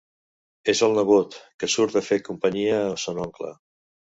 És 0.73 0.81
el 0.87 0.95
nebot, 0.99 1.37
que 1.65 1.69
surt 1.73 1.99
de 1.99 2.03
fer 2.09 2.21
companyia 2.31 2.81
a 2.89 2.99
son 3.07 3.25
oncle. 3.29 3.53